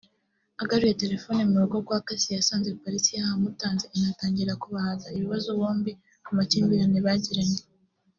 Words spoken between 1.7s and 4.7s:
kwa Cassie yasanze polisi yahamutanze inatangira